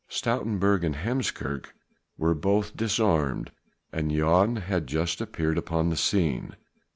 [0.09, 1.75] Stoutenburg and Heemskerk
[2.17, 3.51] were both disarmed
[3.93, 6.55] and Jan had just appeared upon the scene.